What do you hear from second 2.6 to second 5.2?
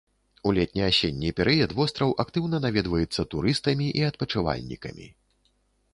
наведваецца турыстамі і адпачывальнікамі.